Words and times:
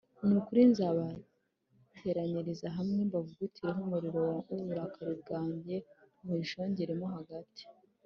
Ni 0.25 0.33
ukuri 0.39 0.61
nzabateraniriza 0.71 2.67
hamwe, 2.77 2.99
mbavugutireho 3.09 3.79
umuriro 3.85 4.19
w’uburakari 4.49 5.13
bwanjye 5.21 5.75
muyishongeremo 6.23 7.05
hagati 7.17 7.63